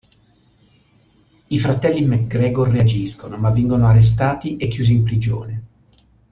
[1.49, 5.63] I fratelli MacGregor reagiscono, ma vengono arrestati e chiusi in prigione.